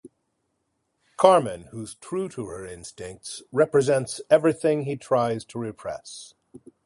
Carmen, 1.15 1.65
who's 1.69 1.93
true 1.93 2.27
to 2.29 2.47
her 2.47 2.65
instincts, 2.65 3.43
represents 3.51 4.19
everything 4.31 4.81
he 4.85 4.95
tries 4.97 5.45
to 5.45 5.59
repress. 5.59 6.33